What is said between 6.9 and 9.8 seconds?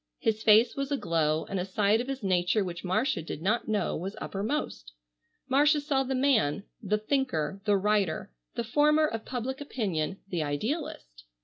thinker, the writer, the former of public